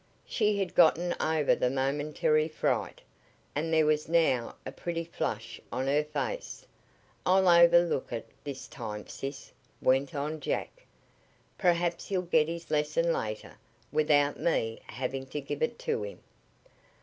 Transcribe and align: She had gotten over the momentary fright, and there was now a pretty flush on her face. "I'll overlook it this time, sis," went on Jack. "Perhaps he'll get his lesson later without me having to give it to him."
She 0.25 0.57
had 0.57 0.73
gotten 0.73 1.13
over 1.21 1.53
the 1.53 1.69
momentary 1.69 2.47
fright, 2.47 3.01
and 3.53 3.71
there 3.71 3.85
was 3.85 4.09
now 4.09 4.55
a 4.65 4.71
pretty 4.71 5.03
flush 5.03 5.61
on 5.71 5.85
her 5.85 6.03
face. 6.03 6.65
"I'll 7.23 7.47
overlook 7.47 8.11
it 8.11 8.27
this 8.43 8.65
time, 8.67 9.05
sis," 9.07 9.51
went 9.79 10.15
on 10.15 10.39
Jack. 10.39 10.87
"Perhaps 11.59 12.07
he'll 12.07 12.23
get 12.23 12.47
his 12.47 12.71
lesson 12.71 13.13
later 13.13 13.57
without 13.91 14.39
me 14.39 14.81
having 14.87 15.27
to 15.27 15.39
give 15.39 15.61
it 15.61 15.77
to 15.77 16.01
him." 16.03 16.19